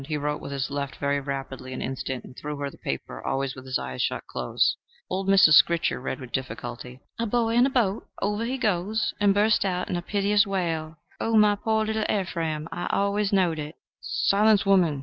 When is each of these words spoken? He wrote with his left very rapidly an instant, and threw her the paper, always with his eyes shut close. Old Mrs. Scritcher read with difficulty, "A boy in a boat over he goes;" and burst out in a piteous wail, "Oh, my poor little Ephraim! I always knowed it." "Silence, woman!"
He 0.07 0.17
wrote 0.17 0.41
with 0.41 0.51
his 0.51 0.71
left 0.71 0.95
very 0.95 1.19
rapidly 1.19 1.73
an 1.73 1.81
instant, 1.83 2.23
and 2.23 2.35
threw 2.35 2.57
her 2.57 2.71
the 2.71 2.77
paper, 2.79 3.23
always 3.23 3.53
with 3.55 3.65
his 3.67 3.77
eyes 3.77 4.01
shut 4.01 4.25
close. 4.25 4.75
Old 5.11 5.27
Mrs. 5.29 5.53
Scritcher 5.61 6.01
read 6.01 6.19
with 6.19 6.31
difficulty, 6.31 7.01
"A 7.19 7.27
boy 7.27 7.53
in 7.53 7.67
a 7.67 7.69
boat 7.69 8.07
over 8.19 8.43
he 8.43 8.57
goes;" 8.57 9.13
and 9.19 9.31
burst 9.31 9.63
out 9.63 9.91
in 9.91 9.95
a 9.95 10.01
piteous 10.01 10.47
wail, 10.47 10.97
"Oh, 11.19 11.35
my 11.37 11.53
poor 11.53 11.85
little 11.85 12.05
Ephraim! 12.09 12.67
I 12.71 12.87
always 12.89 13.31
knowed 13.31 13.59
it." 13.59 13.75
"Silence, 14.01 14.65
woman!" 14.65 14.99